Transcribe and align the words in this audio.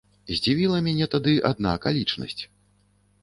Здзівіла 0.35 0.77
мяне 0.85 1.07
тады 1.15 1.33
адна 1.51 1.73
акалічнасць. 1.79 2.41